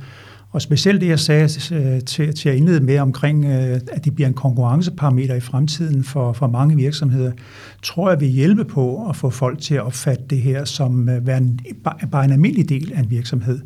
[0.52, 4.16] Og specielt det, jeg sagde øh, til, til at indlede med omkring, øh, at det
[4.16, 7.32] bliver en konkurrenceparameter i fremtiden for, for mange virksomheder,
[7.84, 11.38] tror jeg vil hjælpe på at få folk til at opfatte det her som øh,
[11.38, 11.60] en,
[12.12, 13.60] bare en almindelig del af en virksomhed.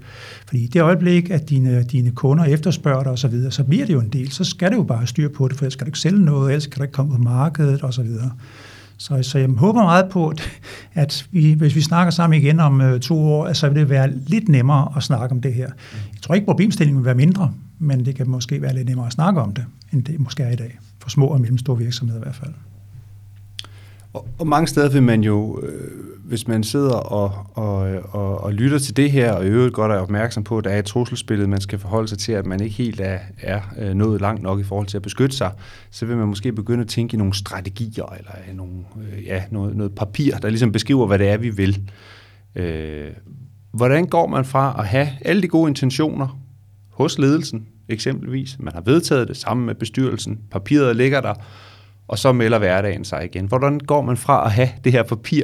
[0.48, 4.00] Fordi i det øjeblik, at dine, dine kunder efterspørger dig osv., så bliver det jo
[4.00, 4.32] en del.
[4.32, 6.52] Så skal det jo bare styr på det, for ellers skal du ikke sælge noget,
[6.52, 8.08] ellers kan du ikke komme på markedet osv.
[8.98, 10.34] Så, så jeg håber meget på,
[10.94, 14.12] at vi, hvis vi snakker sammen igen om øh, to år, så vil det være
[14.28, 15.70] lidt nemmere at snakke om det her.
[16.14, 19.14] Jeg tror ikke, problemstillingen vil være mindre, men det kan måske være lidt nemmere at
[19.14, 20.80] snakke om det, end det måske er i dag.
[21.00, 22.54] For små og mellemstore virksomheder i hvert fald.
[24.14, 25.92] Og, og mange steder vil man jo, øh,
[26.24, 27.80] hvis man sidder og, og,
[28.12, 30.70] og, og lytter til det her, og i øvrigt godt er opmærksom på, at der
[30.70, 33.94] er et trusselsbillede, man skal forholde sig til, at man ikke helt er, er øh,
[33.94, 35.52] nået langt nok i forhold til at beskytte sig,
[35.92, 38.74] så vil man måske begynde at tænke i nogle strategier, eller nogle,
[39.14, 41.92] øh, ja, noget, noget papir, der ligesom beskriver, hvad det er, vi vil.
[42.56, 43.12] Øh,
[43.72, 46.40] hvordan går man fra at have alle de gode intentioner
[46.90, 51.34] hos ledelsen, eksempelvis, man har vedtaget det sammen med bestyrelsen, papiret ligger der,
[52.08, 53.46] og så melder hverdagen sig igen.
[53.46, 55.44] Hvordan går man fra at have det her papir,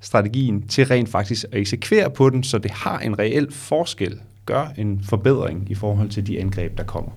[0.00, 4.72] strategien, til rent faktisk at eksekvere på den, så det har en reel forskel, gør
[4.76, 7.10] en forbedring i forhold til de angreb, der kommer?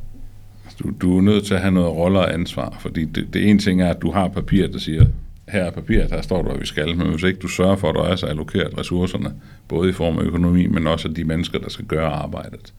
[0.80, 3.60] Du, du er nødt til at have noget roller og ansvar, fordi det, det ene
[3.60, 5.06] ting er, at du har papir, der siger,
[5.48, 7.90] her er papiret, her står der, hvad vi skal, men hvis ikke du sørger for,
[7.90, 9.34] at der er allokeret ressourcerne,
[9.68, 12.74] både i form af økonomi, men også af de mennesker, der skal gøre arbejdet,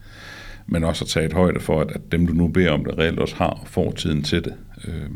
[0.67, 2.97] men også at tage et højde for, at, at dem, du nu beder om det,
[2.97, 4.53] reelt også har, får tiden til det.
[4.87, 5.09] Øh,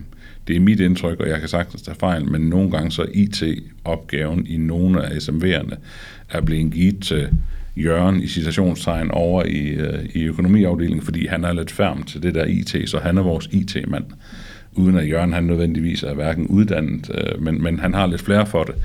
[0.47, 4.47] det er mit indtryk, og jeg kan sagtens tage fejl, men nogle gange så IT-opgaven
[4.47, 5.75] i nogle af SMV'erne
[6.29, 7.29] er blevet givet til
[7.77, 12.35] Jørgen i citationstegn over i, øh, i økonomiafdelingen, fordi han er lidt færm til det
[12.35, 14.05] der IT, så han er vores IT-mand,
[14.71, 18.45] uden at Jørgen han nødvendigvis er hverken uddannet, øh, men, men han har lidt flere
[18.45, 18.75] for det.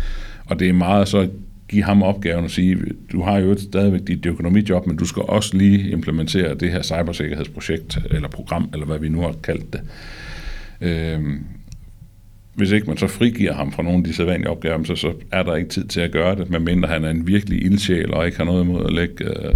[0.47, 1.29] Og det er meget så
[1.69, 2.79] give ham opgaven og sige,
[3.13, 7.99] du har jo stadigvæk dit økonomijob, men du skal også lige implementere det her cybersikkerhedsprojekt,
[8.11, 9.81] eller program, eller hvad vi nu har kaldt det.
[10.81, 11.21] Øh,
[12.55, 15.43] hvis ikke man så frigiver ham fra nogle af de sædvanlige opgaver, så, så er
[15.43, 18.39] der ikke tid til at gøre det, medmindre han er en virkelig ildsjæl og ikke
[18.39, 19.55] har noget imod at lægge øh,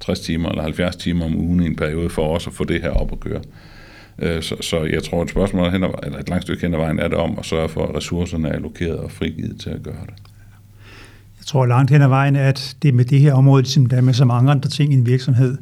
[0.00, 2.82] 60 timer eller 70 timer om ugen i en periode for også at få det
[2.82, 3.40] her op at køre.
[4.18, 6.78] Øh, så, så jeg tror, et spørgsmål hen ad, eller et langt stykke hen ad
[6.78, 9.82] vejen er det om at sørge for, at ressourcerne er allokeret og frigivet til at
[9.82, 10.14] gøre det.
[11.38, 14.00] Jeg tror langt hen ad vejen, at det med det her område, ligesom der er
[14.00, 15.58] med så mange andre ting i en virksomhed,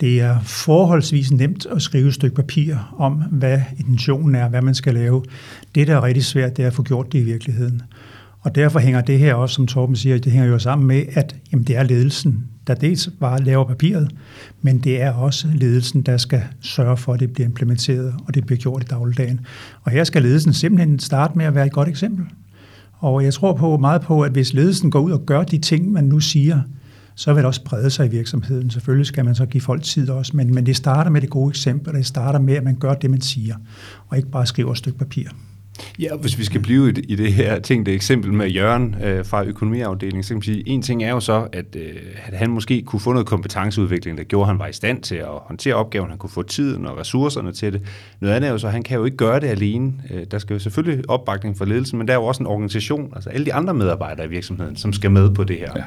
[0.00, 4.74] det er forholdsvis nemt at skrive et stykke papir om, hvad intentionen er, hvad man
[4.74, 5.22] skal lave.
[5.74, 7.82] Det, der er rigtig svært, det er at få gjort det i virkeligheden.
[8.40, 11.36] Og derfor hænger det her også, som Torben siger, det hænger jo sammen med, at
[11.52, 14.10] jamen, det er ledelsen, der dels bare laver papiret,
[14.62, 18.46] men det er også ledelsen, der skal sørge for, at det bliver implementeret, og det
[18.46, 19.40] bliver gjort i dagligdagen.
[19.82, 22.24] Og her skal ledelsen simpelthen starte med at være et godt eksempel.
[22.98, 25.92] Og jeg tror på meget på, at hvis ledelsen går ud og gør de ting,
[25.92, 26.60] man nu siger,
[27.20, 28.70] så vil det også brede sig i virksomheden.
[28.70, 31.48] Selvfølgelig skal man så give folk tid også, men, men det starter med det gode
[31.48, 33.54] eksempel, og det starter med, at man gør det, man siger,
[34.08, 35.24] og ikke bare skriver et stykke papir.
[35.98, 39.44] Ja, hvis vi skal blive i det her ting, det eksempel med Jørgen øh, fra
[39.44, 42.82] økonomiafdelingen, så kan man sige, en ting er jo så, at, øh, at han måske
[42.82, 46.10] kunne få noget kompetenceudvikling, der gjorde, at han var i stand til at håndtere opgaven,
[46.10, 47.82] han kunne få tiden og ressourcerne til det.
[48.20, 49.92] Noget andet er jo så, at han kan jo ikke gøre det alene.
[50.10, 53.12] Øh, der skal jo selvfølgelig opbakning fra ledelsen, men der er jo også en organisation,
[53.14, 55.72] altså alle de andre medarbejdere i virksomheden, som skal med på det her.
[55.76, 55.82] Ja.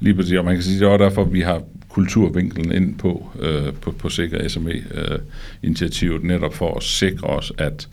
[0.00, 3.72] Lige præcis, og man kan sige, det er derfor, vi har kulturvinkelen ind på, øh,
[3.80, 7.88] på, på Sikker SME-initiativet, øh, netop for at sikre os, at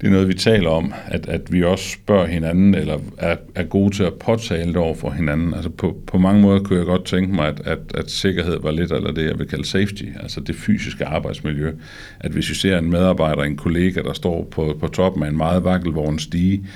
[0.00, 3.62] det er noget, vi taler om, at, at vi også spørger hinanden, eller er, er
[3.62, 5.54] gode til at påtale det over for hinanden.
[5.54, 8.70] Altså på, på mange måder kunne jeg godt tænke mig, at, at, at sikkerhed var
[8.70, 11.72] lidt eller det, jeg vil kalde safety, altså det fysiske arbejdsmiljø.
[12.20, 15.36] At hvis vi ser en medarbejder, en kollega, der står på, på toppen af en
[15.36, 16.66] meget vakkelvogn stige,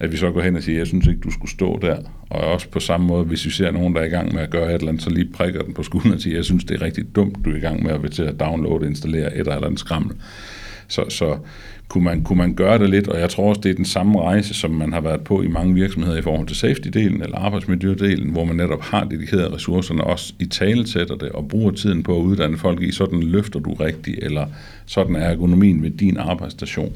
[0.00, 1.96] at vi så går hen og siger, jeg synes ikke, du skulle stå der.
[2.30, 4.50] Og også på samme måde, hvis vi ser nogen, der er i gang med at
[4.50, 6.74] gøre et eller andet, så lige prikker den på skulderen og siger, jeg synes, det
[6.74, 9.64] er rigtig dumt, du er i gang med at, til at downloade installere et eller
[9.64, 10.16] andet skrammel.
[10.88, 11.38] Så, så
[11.90, 14.22] kunne, man, kunne man gøre det lidt, og jeg tror også, det er den samme
[14.22, 18.30] rejse, som man har været på i mange virksomheder i forhold til safety-delen eller arbejdsmiljødelen,
[18.30, 22.22] hvor man netop har dedikeret ressourcerne, også i talesætter det og bruger tiden på at
[22.22, 24.46] uddanne folk i, sådan løfter du rigtigt, eller
[24.86, 26.92] sådan er ergonomien ved din arbejdsstation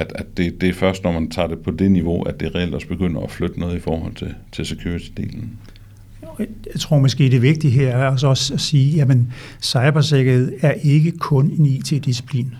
[0.00, 2.54] at, at det, det er først, når man tager det på det niveau, at det
[2.54, 5.44] reelt også begynder at flytte noget i forhold til, til security-delen.
[6.38, 9.16] Jeg tror måske, det vigtige her er også at sige, at
[9.62, 12.54] cybersikkerhed er ikke kun en IT-disciplin.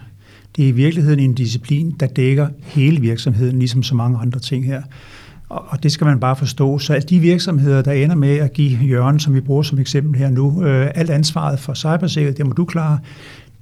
[0.56, 4.66] Det er i virkeligheden en disciplin, der dækker hele virksomheden, ligesom så mange andre ting
[4.66, 4.82] her.
[5.48, 6.78] Og det skal man bare forstå.
[6.78, 10.18] Så altså de virksomheder, der ender med at give Jørgen, som vi bruger som eksempel
[10.18, 12.98] her nu, øh, alt ansvaret for cybersikkerhed, det må du klare,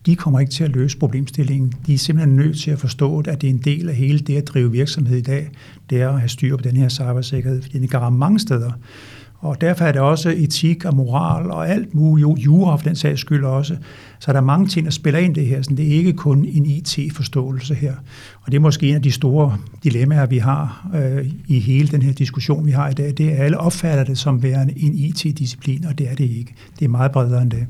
[0.07, 1.73] de kommer ikke til at løse problemstillingen.
[1.87, 4.37] De er simpelthen nødt til at forstå, at det er en del af hele det
[4.37, 5.51] at drive virksomhed i dag,
[5.91, 8.73] det er at have styr på den her cybersikkerhed, fordi den kan ramme mange steder.
[9.41, 13.21] Og derfor er det også etik og moral og alt muligt, jura for den sags
[13.21, 13.77] skyld også.
[14.19, 15.63] Så der er mange ting, der spiller ind i det her.
[15.63, 17.95] Så det er ikke kun en IT-forståelse her.
[18.43, 22.03] Og det er måske en af de store dilemmaer, vi har øh, i hele den
[22.03, 23.15] her diskussion, vi har i dag.
[23.17, 26.55] Det er, at alle opfatter det som værende en IT-disciplin, og det er det ikke.
[26.79, 27.67] Det er meget bredere end det.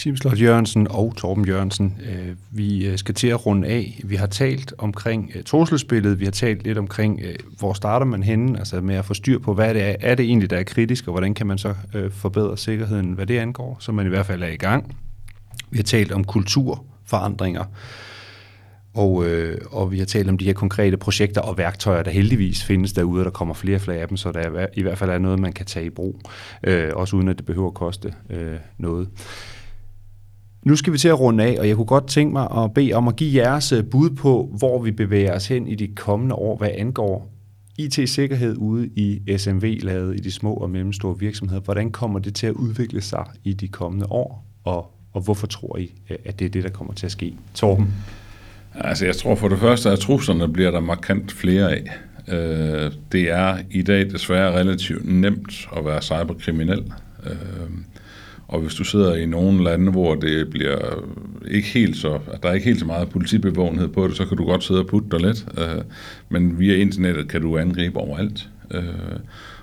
[0.00, 4.00] Tim Slot Jørgensen og Torben Jørgensen, øh, vi øh, skal til at runde af.
[4.04, 7.20] Vi har talt omkring øh, trusselspillet, vi har talt lidt omkring,
[7.58, 10.24] hvor starter man henne, altså med at få styr på, hvad det er, er det
[10.24, 11.74] egentlig, der er kritisk, og hvordan kan man så
[12.10, 14.96] forbedre sikkerheden, hvad det angår, så man i hvert fald er i gang.
[15.70, 17.64] Vi har talt om kulturforandringer,
[18.94, 22.64] og, øh, og vi har talt om de her konkrete projekter og værktøjer, der heldigvis
[22.64, 24.98] findes derude, og der kommer flere og flere af dem, så der er, i hvert
[24.98, 26.20] fald er noget, man kan tage i brug,
[26.64, 29.08] øh, også uden at det behøver at koste øh, noget.
[30.62, 32.92] Nu skal vi til at runde af, og jeg kunne godt tænke mig at bede
[32.92, 36.34] om at give jeres øh, bud på, hvor vi bevæger os hen i de kommende
[36.34, 37.32] år, hvad angår
[37.78, 41.60] IT-sikkerhed ude i SMV-laget, i de små og mellemstore virksomheder.
[41.60, 45.76] Hvordan kommer det til at udvikle sig i de kommende år, og, og hvorfor tror
[45.76, 47.34] I, øh, at det er det, der kommer til at ske?
[47.54, 47.94] Torben?
[48.74, 51.84] Altså, jeg tror for det første, at truslerne bliver der markant flere af.
[52.28, 56.92] Øh, det er i dag desværre relativt nemt at være cyberkriminel.
[58.50, 60.78] Og hvis du sidder i nogle lande, hvor det bliver
[61.50, 64.36] ikke helt så, at der er ikke helt så meget politibevågenhed på det, så kan
[64.36, 65.46] du godt sidde og putte dig lidt.
[65.58, 65.82] Øh,
[66.28, 68.48] men via internettet kan du angribe overalt.
[68.70, 68.82] Øh,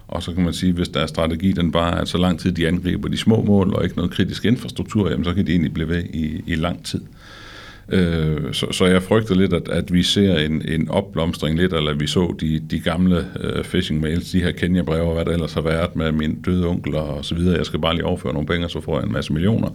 [0.07, 2.51] og så kan man sige, hvis der er strategi, den bare at så lang tid
[2.51, 5.73] de angriber de små mål og ikke noget kritisk infrastruktur, jamen så kan de egentlig
[5.73, 7.01] blive ved i, i lang tid.
[7.01, 7.46] Øh,
[7.89, 11.93] Øh, så, så jeg frygter lidt, at, at vi ser en, en opblomstring lidt, eller
[11.93, 15.53] vi så de, de gamle uh, phishing mails, de her Kenya-breve, og hvad der ellers
[15.53, 17.57] har været med min døde onkel og så videre.
[17.57, 19.69] Jeg skal bare lige overføre nogle penge, så får jeg en masse millioner.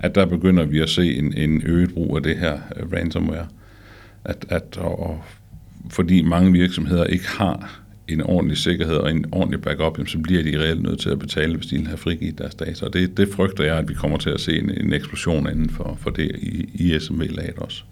[0.00, 3.46] At der begynder vi at se en, en øget brug af det her uh, ransomware.
[4.24, 5.24] At, at, og,
[5.90, 10.58] fordi mange virksomheder ikke har en ordentlig sikkerhed og en ordentlig backup, så bliver de
[10.58, 12.86] reelt nødt til at betale, hvis de vil have frigivet deres data.
[12.86, 15.70] Og det, det frygter jeg, at vi kommer til at se en, en eksplosion inden
[15.70, 17.82] for, for det i, i SMV-laget også.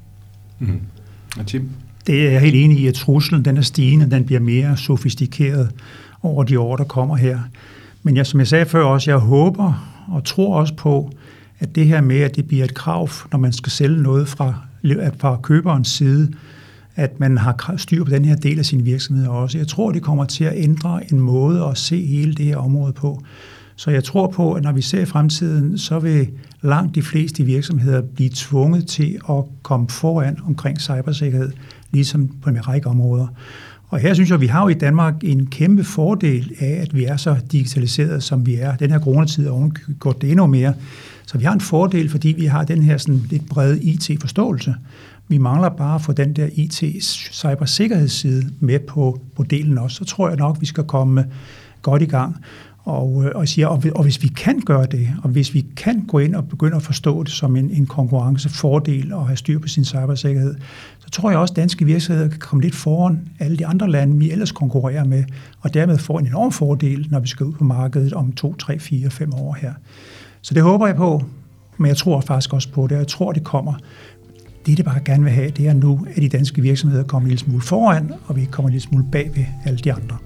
[0.59, 0.81] Mm.
[1.39, 1.71] Og Tim?
[2.07, 5.71] Det er jeg helt enig i, at truslen den er stigende, den bliver mere sofistikeret
[6.23, 7.39] over de år, der kommer her.
[8.03, 11.13] Men jeg, som jeg sagde før også, jeg håber og tror også på,
[11.59, 14.55] at det her med, at det bliver et krav, når man skal sælge noget fra,
[15.19, 16.33] fra køberens side,
[16.97, 19.59] at man har styr på den her del af sin virksomhed også.
[19.59, 22.93] Jeg tror, det kommer til at ændre en måde at se hele det her område
[22.93, 23.23] på.
[23.77, 26.29] Så jeg tror på, at når vi ser fremtiden, så vil
[26.63, 31.53] langt de fleste virksomheder blive tvunget til at komme foran omkring cybersikkerhed,
[31.91, 33.27] ligesom på en række områder.
[33.89, 36.95] Og her synes jeg, at vi har jo i Danmark en kæmpe fordel af, at
[36.95, 38.77] vi er så digitaliseret, som vi er.
[38.77, 40.75] Den her coronatid har går det endnu mere.
[41.27, 44.75] Så vi har en fordel, fordi vi har den her sådan lidt brede IT-forståelse.
[45.33, 49.97] Vi mangler bare at få den der IT-cybersikkerhedsside med på, på delen også.
[49.97, 51.27] Så tror jeg nok, vi skal komme
[51.83, 52.37] godt i gang.
[52.85, 56.05] Og, øh, og, siger, og, og hvis vi kan gøre det, og hvis vi kan
[56.09, 59.69] gå ind og begynde at forstå det som en, en konkurrencefordel og have styr på
[59.69, 60.55] sin cybersikkerhed,
[60.99, 64.19] så tror jeg også, at danske virksomheder kan komme lidt foran alle de andre lande,
[64.19, 65.25] vi ellers konkurrerer med,
[65.61, 68.79] og dermed få en enorm fordel, når vi skal ud på markedet om 2, 3,
[68.79, 69.73] 4, 5 år her.
[70.43, 71.23] Så det håber jeg på,
[71.77, 73.75] men jeg tror faktisk også på det, jeg tror, det kommer.
[74.67, 77.29] Det, det bare gerne vil have, det er nu, at de danske virksomheder kommer en
[77.29, 80.17] lille smule foran, og vi kommer en lille smule bag ved alle de andre.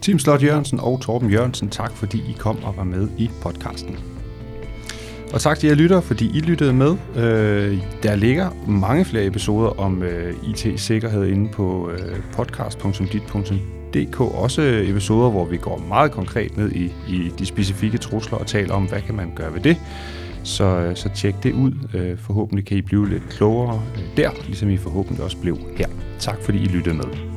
[0.00, 3.96] Tim Slot Jørgensen og Torben Jørgensen, tak fordi I kom og var med i podcasten.
[5.32, 6.96] Og tak til jer lyttere, fordi I lyttede med.
[7.16, 14.20] Øh, der ligger mange flere episoder om øh, IT-sikkerhed inde på øh, podcast.dit.dk.
[14.20, 18.46] Også øh, episoder, hvor vi går meget konkret ned i, i de specifikke trusler og
[18.46, 19.76] taler om, hvad kan man gøre ved det.
[20.44, 21.72] Så, øh, så tjek det ud.
[21.94, 25.88] Øh, forhåbentlig kan I blive lidt klogere øh, der, ligesom I forhåbentlig også blev her.
[26.18, 27.29] Tak fordi I lyttede med.